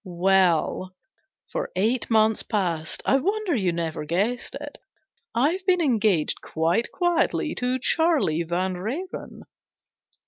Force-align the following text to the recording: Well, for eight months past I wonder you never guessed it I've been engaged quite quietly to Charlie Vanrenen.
Well, 0.03 0.95
for 1.45 1.69
eight 1.75 2.09
months 2.09 2.41
past 2.41 3.03
I 3.05 3.17
wonder 3.17 3.53
you 3.53 3.71
never 3.71 4.03
guessed 4.03 4.55
it 4.55 4.79
I've 5.35 5.63
been 5.67 5.79
engaged 5.79 6.41
quite 6.41 6.91
quietly 6.91 7.53
to 7.53 7.77
Charlie 7.77 8.41
Vanrenen. 8.43 9.43